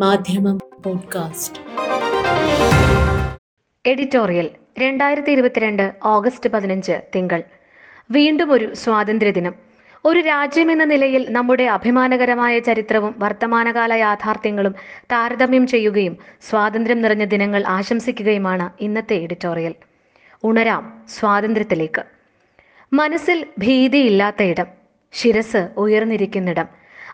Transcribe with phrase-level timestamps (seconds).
[0.00, 1.60] മാധ്യമം podcast.
[3.86, 7.42] Editorial രണ്ടായിരത്തി ഇരുപത്തിരണ്ട് ഓഗസ്റ്റ് പതിനഞ്ച് തിങ്കൾ.
[8.10, 9.54] വീണ്ടും ഒരു സ്വാതന്ത്ര്യദിനം.
[10.04, 14.74] ഒരു രാജ്യമെന്ന നിലയിൽ നമ്മുടെ അഭിമാനകരമായ ചരിത്രവും വർത്തമാനകാല യാഥാർത്ഥ്യങ്ങളും
[15.12, 16.16] താരതമ്യം ചെയ്യുകയും
[16.50, 19.74] സ്വാതന്ത്ര്യം നിറഞ്ഞ ദിനങ്ങൾ ആശംസിക്കുകയുമാണ് ഇന്നത്തെ എഡിറ്റോറിയൽ.
[20.44, 22.04] ഉണരാം സ്വാതന്ത്ര്യത്തിലേക്ക്.
[22.92, 24.66] മനസ്സിൽ ഭീതിയില്ലാത്ത ഇടം
[25.12, 26.66] ശിരസ് ഉയർന്നിരിക്കുന്നിടം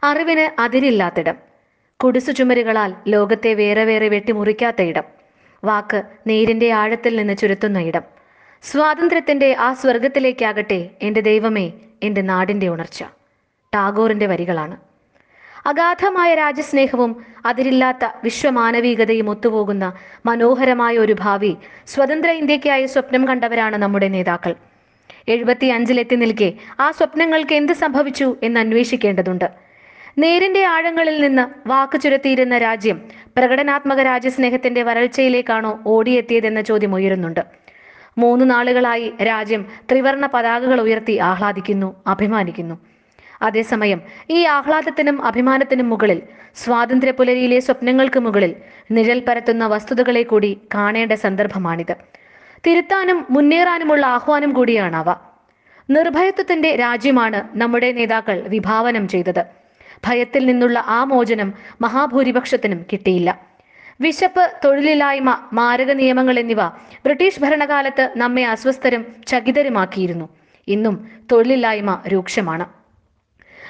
[0.02, 1.51] അറിവിന് അതിരില്ലാത്തിടം
[2.04, 5.02] കുടിസു ചുമരുകളാൽ ലോകത്തെ വേറെ വേറെ വെട്ടിമുറിക്കാത്ത ഇടം.
[5.64, 8.02] വാക്ക് നേരിന്റെ ആഴത്തിൽ നിന്ന് ചുരുത്തുന്ന ഇടം.
[8.62, 11.72] സ്വാതന്ത്ര്യത്തിന്റെ ആ സ്വർഗത്തിലേക്കാകട്ടെ എന്റെ ദൈവമേ
[12.02, 13.04] എന്റെ നാടിന്റെ ഉണർച്ച.
[13.74, 14.76] ടാഗോറിന്റെ വരികളാണ്.
[15.66, 19.92] അഗാധമായ രാജ്യസ്നേഹവും അതിരില്ലാത്ത വിശ്വമാനവികതയും ഒത്തുപോകുന്ന
[20.26, 24.54] മനോഹരമായ ഒരു ഭാവി സ്വതന്ത്ര ഇന്ത്യക്കായി സ്വപ്നം കണ്ടവരാണ് നമ്മുടെ നേതാക്കൾ.
[25.28, 29.71] എഴുപത്തി അഞ്ചിലെത്തി നിൽക്കെ ആ സ്വപ്നങ്ങൾക്ക് എന്ത് സംഭവിച്ചു എന്ന് അന്വേഷിക്കേണ്ടതുണ്ട്.
[30.18, 37.40] നേരിന്റെ ആഴങ്ങളിൽ നിന്ന് വാക്ക് ചുരത്തിയിരുന്ന രാജ്യം പ്രകടനാത്മക രാജ്യസ്നേഹത്തിന്റെ വരൾച്ചയിലേക്കാണോ ഓടിയെത്തിയതെന്ന ചോദ്യം ഉയരുന്നുണ്ട്.
[38.18, 42.78] മൂന്ന് നാളുകളായി രാജ്യം ത്രിവർണ പതാകകൾ ഉയർത്തി ആഹ്ലാദിക്കുന്നു അഭിമാനിക്കുന്നു.
[43.42, 46.22] അതേസമയം ഈ ആഹ്ലാദത്തിനും അഭിമാനത്തിനും മുകളിൽ
[46.54, 48.56] സ്വാതന്ത്ര്യ പുലരിയിലെ സ്വപ്നങ്ങൾക്ക് മുകളിൽ
[48.90, 51.96] നിഴൽ പരത്തുന്ന വസ്തുതകളെ കൂടി കാണേണ്ട സന്ദർഭമാണിത്.
[52.66, 55.14] തിരുത്താനും മുന്നേറാനുമുള്ള ആഹ്വാനം കൂടിയാണ് അവ.
[55.90, 59.61] നിർഭയത്വത്തിന്റെ രാജ്യമാണ് നമ്മുടെ നേതാക്കൾ വിഭാവനം ചെയ്തത്.
[60.06, 63.30] ഭയത്തിൽ നിന്നുള്ള ആ മോചനം മഹാഭൂരിപക്ഷത്തിനും കിട്ടിയില്ല.
[64.00, 66.62] വിശപ്പ് തൊഴിലില്ലായ്മ മാരക നിയമങ്ങൾ എന്നിവ
[67.04, 70.28] ബ്രിട്ടീഷ് ഭരണകാലത്ത് നമ്മെ അസ്വസ്ഥരും ചകിതരുമാക്കിയിരുന്നു.
[70.68, 70.94] ഇന്നും
[71.32, 72.66] തൊഴിലില്ലായ്മ രൂക്ഷമാണ്.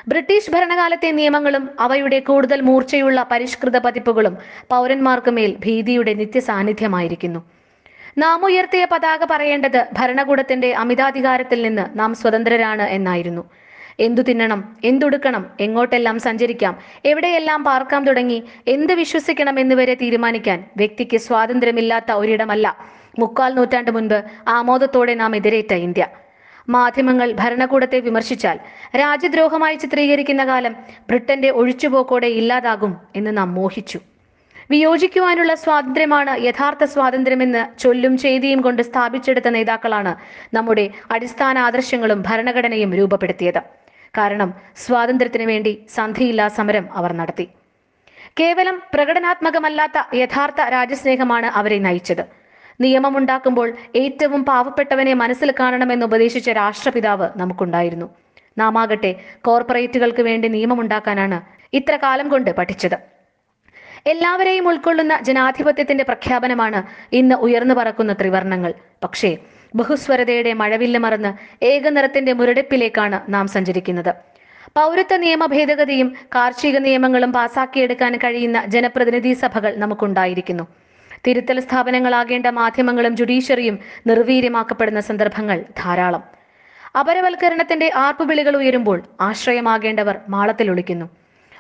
[0.09, 4.39] ബ്രിട്ടീഷ് ഭരണകാലത്തെ നിയമങ്ങളും അവയുടെ കൂടുതൽ മൂർച്ചയുള്ള പരിഷ്കൃത പതിപ്പുകളും
[4.71, 7.41] പൗരന്മാർക്ക് മേൽ ഭീതിയുടെ നിത്യസാന്നിധ്യമായിരിക്കുന്നു.
[8.19, 13.45] നാം ഉയർത്തിയ പതാക പറയേണ്ടത് ഭരണകൂടത്തിന്റെ അമിതാധികാരത്തിൽ നിന്ന് നാം സ്വതന്ത്രരാണ് എന്നായിരുന്നു.
[14.01, 14.77] എന്തു തിന്നണം?
[14.85, 15.47] എന്തുടുക്കണം?
[15.61, 16.79] എങ്ങോട്ടെല്ലാം സഞ്ചരിക്കാം?
[17.05, 18.43] എവിടെയെല്ലാം പാർക്കാം തുടങ്ങി?
[18.69, 20.65] എന്ത് വിശ്വസിക്കണം എന്നുവരെ തീരുമാനിക്കാൻ?
[20.77, 22.77] വ്യക്തിക്ക് സ്വാതന്ത്ര്യമില്ലാത്ത ഒരിടമല്ല.
[23.19, 26.07] മുക്കാൽ നൂറ്റാണ്ട് മുൻപ് ആമോദത്തോടെ നാം എതിരേറ്റ ഇന്ത്യ.
[26.69, 28.59] മാധ്യമങ്ങൾ ഭരണകൂടത്തെ വിമർശിച്ചാൽ
[28.97, 30.77] രാജ്യദ്രോഹമായി ചിത്രീകരിക്കുന്ന കാലം
[31.09, 33.99] ബ്രിട്ടന്റെ ഒഴിച്ചുപോക്കോടെ ഇല്ലാതാകും എന്ന് നാം മോഹിച്ചു.
[34.71, 40.17] വിയോജിക്കുവാനുള്ള സ്വാതന്ത്ര്യമാണ് യഥാർത്ഥ സ്വാതന്ത്ര്യമെന്ന് ചൊല്ലും ചെയ്തിയും കൊണ്ട് സ്ഥാപിച്ചെടുത്ത നേതാക്കളാണ്
[40.55, 43.82] നമ്മുടെ അടിസ്ഥാന ആദർശങ്ങളും ഭരണഘടനയും രൂപപ്പെടുത്തിയത്.
[44.19, 44.51] കാരണം
[44.85, 47.47] സ്വാതന്ത്ര്യത്തിനു വേണ്ടി സന്ധിയില്ലാ സമരം അവർ നടത്തി.
[48.41, 52.25] കേവലം പ്രകടനാത്മകമല്ലാത്ത യഥാർത്ഥ രാജ്യസ്നേഹമാണ് അവരെ നയിച്ചത്.
[52.81, 53.69] നിയമമുണ്ടാക്കുമ്പോൾ
[54.03, 58.09] ഏറ്റവും പാവപ്പെട്ടവനെ മനസ്സിൽ കാണണമെന്ന് ഉപദേശിച്ച രാഷ്ട്രപിതാവ് നമുക്കുണ്ടായിരുന്നു.
[58.59, 59.13] നാമാകട്ടെ
[59.47, 61.39] കോർപ്പറേറ്റുകൾക്ക് വേണ്ടി നിയമമുണ്ടാക്കാനാണ്
[61.79, 62.99] ഇത്ര കാലം കൊണ്ട് പഠിച്ചത്.
[64.13, 66.81] എല്ലാവരെയും ഉൾക്കൊള്ളുന്ന ജനാധിപത്യത്തിന്റെ പ്രഖ്യാപനമാണ്
[67.21, 68.73] ഇന്ന് ഉയർന്നു പറക്കുന്ന ത്രിവർണങ്ങൾ
[69.05, 69.31] പക്ഷേ
[69.75, 71.31] ബഹുസ്വരതയുടെ മഴവില്ല മറന്ന്
[71.65, 74.15] ഏകനിറത്തിന്റെ മുരടിപ്പിലേക്കാണ് നാം സഞ്ചരിക്കുന്നത്.
[74.77, 80.65] പൗരത്വ നിയമ ഭേദഗതിയും കാർഷിക നിയമങ്ങളും പാസാക്കിയെടുക്കാൻ കഴിയുന്ന ജനപ്രതിനിധി സഭകൾ നമുക്കുണ്ടായിരിക്കുന്നു.
[81.27, 86.23] തിരുത്തൽ സ്ഥാപനങ്ങളാകേണ്ട മാധ്യമങ്ങളും ജുഡീഷ്യറിയും നിർവീര്യമാക്കപ്പെടുന്ന സന്ദർഭങ്ങൾ ധാരാളം.
[87.01, 91.07] അപരവൽക്കരണത്തിന്റെ ആർപ്പുവിളികൾ ഉയരുമ്പോൾ ആശ്രയമാകേണ്ടവർ മാളത്തിൽ ഒളിക്കുന്നു.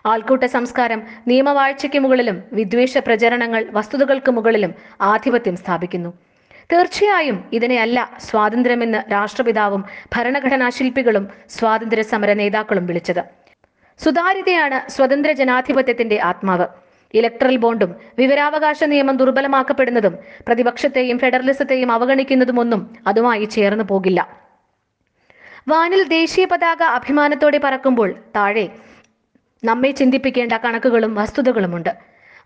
[0.06, 6.12] ആൾക്കൂട്ട സംസ്കാരം നിയമവാഴ്ചയ്ക്ക് മുകളിലും വിദ്വേഷ പ്രചരണങ്ങൾ വസ്തുതകൾക്ക് മുകളിലും ആധിപത്യം സ്ഥാപിക്കുന്നു.
[6.70, 9.82] തീർച്ചയായും ഇതിനെയല്ല സ്വാതന്ത്ര്യമെന്ന് രാഷ്ട്രപിതാവും
[10.14, 11.24] ഭരണഘടനാ ശില്പികളും
[11.56, 13.22] സ്വാതന്ത്ര്യ സമര നേതാക്കളും വിളിച്ചത്.
[14.00, 16.66] സുതാര്യതയാണ് സ്വതന്ത്ര ജനാധിപത്യത്തിന്റെ ആത്മാവ്.
[17.14, 20.14] ഇലക്ട്രൽ ബോണ്ടും വിവരാവകാശ നിയമം ദുർബലമാക്കപ്പെടുന്നതും
[20.46, 24.20] പ്രതിപക്ഷത്തെയും ഫെഡറലിസത്തെയും അവഗണിക്കുന്നതുമൊന്നും അതുമായി ചേർന്നു പോകില്ല.
[25.68, 28.66] വാനിൽ ദേശീയ പതാക അഭിമാനത്തോടെ പറക്കുമ്പോൾ താഴെ
[29.64, 31.92] നമ്മെ ചിന്തിപ്പിക്കേണ്ട കണക്കുകളും വസ്തുതകളുമുണ്ട്.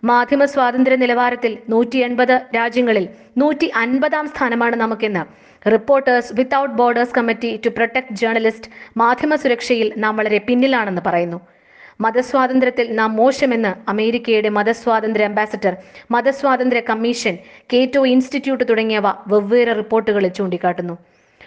[0.05, 3.09] മാധ്യമ സ്വാതന്ത്ര്യ നിലവാരത്തിൽ നൂറ്റി എൺപത് രാജ്യങ്ങളിൽ
[3.39, 5.23] നൂറ്റി അൻപതാം സ്ഥാനമാണ് നമുക്കിന്ന്.
[5.71, 11.41] Reporters without borders committee to protect journalist മാധ്യമ സുരക്ഷയിൽ നാം വളരെ പിന്നിലാണെന്ന് പറയുന്നു.
[12.01, 15.77] മതസ്വാതന്ത്ര്യത്തിൽ നാം മോശമെന്ന് അമേരിക്കയുടെ മതസ്വാതന്ത്ര്യ അംബാസഡർ
[16.11, 17.39] മതസ്വാതന്ത്ര്യ കമ്മീഷൻ
[17.73, 20.99] കേറ്റോ ഇൻസ്റ്റിറ്റ്യൂട്ട് തുടങ്ങിയവ വെവ്വേറെ റിപ്പോർട്ടുകളിൽ ചൂണ്ടിക്കാട്ടുന്നു.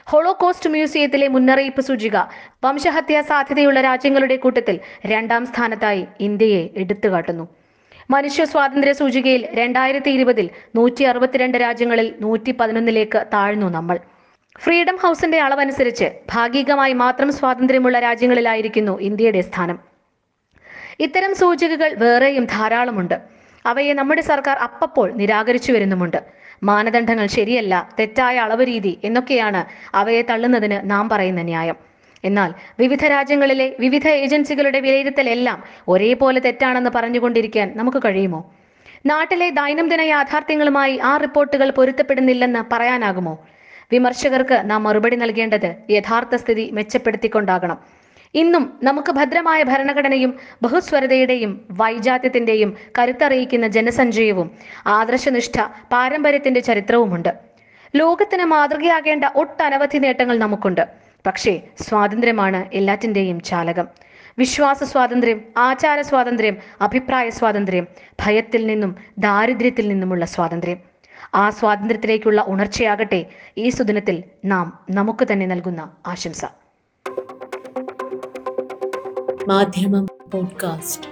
[0.08, 2.18] ഹോളോകോസ്റ്റ് മ്യൂസിയത്തിലെ മുന്നറിയിപ്പ് സൂചിക
[2.66, 7.47] വംശഹത്യാ സാധ്യതയുള്ള രാജ്യങ്ങളുടെ കൂട്ടത്തിൽ രണ്ടാം സ്ഥാനത്തായി ഇന്ത്യയെ എടുത്തുകാട്ടുന്നു.
[8.09, 13.97] മനുഷ്യ സ്വാതന്ത്ര്യ സൂചികയിൽ രണ്ടായിരത്തി ഇരുപതിൽ നൂറ്റി അറുപത്തിരണ്ട് രാജ്യങ്ങളിൽ നൂറ്റി പതിനൊന്നിലേക്ക് താഴ്ന്നു നമ്മൾ.
[14.59, 19.78] ഫ്രീഡം ഹൗസിന്റെ അളവനുസരിച്ച് ഭാഗികമായി മാത്രം സ്വാതന്ത്ര്യമുള്ള രാജ്യങ്ങളിലായിരിക്കുന്നു ഇന്ത്യയുടെ സ്ഥാനം.
[21.00, 23.17] ഇത്തരം സൂചികകൾ വേറെയും ധാരാളമുണ്ട്.
[23.66, 26.20] അവയെ നമ്മുടെ സർക്കാർ അപ്പപ്പോൾ നിരാകരിച്ചു വരുന്നുമുണ്ട്.
[26.64, 29.61] മാനദണ്ഡങ്ങൾ ശരിയല്ല തെറ്റായ അളവ് രീതി എന്നൊക്കെയാണ്
[29.96, 31.78] അവയെ തള്ളുന്നതിന് നാം പറയുന്ന ന്യായം.
[32.24, 38.54] എന്നാൽ വിവിധ രാജ്യങ്ങളിലെ വിവിധ ഏജൻസികളുടെ വിലയിരുത്തലെല്ലാം ഒരേപോലെ തെറ്റാണെന്ന് പറഞ്ഞുകൊണ്ടിരിക്കാൻ നമുക്ക് കഴിയുമോ?
[39.06, 43.46] നാട്ടിലെ ദൈനംദിന യാഥാർത്ഥ്യങ്ങളുമായി ആ റിപ്പോർട്ടുകൾ പൊരുത്തപ്പെടുന്നില്ലെന്ന് പറയാനാകുമോ?
[43.92, 47.78] വിമർശകർക്ക് നാം മറുപടി നൽകേണ്ടത് യഥാർത്ഥ സ്ഥിതി മെച്ചപ്പെടുത്തിക്കൊണ്ടാകണം.
[48.36, 54.52] ഇന്നും നമുക്ക് ഭദ്രമായ ഭരണഘടനയും ബഹുസ്വരതയുടെയും വൈജാത്യത്തിന്റെയും കരുത്തറിയിക്കുന്ന ജനസഞ്ചയവും
[54.88, 55.60] ആദർശനിഷ്ഠ
[55.92, 57.34] പാരമ്പര്യത്തിന്റെ ചരിത്രവുമുണ്ട്.
[57.96, 60.98] ലോകത്തിന് മാതൃകയാകേണ്ട ഒട്ടനവധി നേട്ടങ്ങൾ നമുക്കുണ്ട്.
[61.26, 63.88] പക്ഷേ സ്വാതന്ത്ര്യമാണ് എല്ലാറ്റിന്റെയും ചാലകം.
[64.38, 67.88] വിശ്വാസ സ്വാതന്ത്ര്യം ആചാര സ്വാതന്ത്ര്യം അഭിപ്രായ സ്വാതന്ത്ര്യം
[68.22, 70.78] ഭയത്തിൽ നിന്നും ദാരിദ്ര്യത്തിൽ നിന്നുമുള്ള സ്വാതന്ത്ര്യം.
[71.36, 73.26] ആ സ്വാതന്ത്ര്യത്തിലേക്കുള്ള ഉണർച്ചയാകട്ടെ
[73.58, 76.46] ഈ സുദിനത്തിൽ നാം നമുക്ക് തന്നെ നൽകുന്ന ആശംസ.
[79.48, 81.08] മാധ്യമം പോഡ്കാസ്റ്റ്.